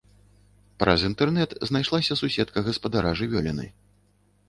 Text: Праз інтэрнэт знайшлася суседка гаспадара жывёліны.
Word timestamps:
Праз 0.83 0.99
інтэрнэт 1.09 1.55
знайшлася 1.73 2.19
суседка 2.25 2.67
гаспадара 2.71 3.17
жывёліны. 3.25 3.73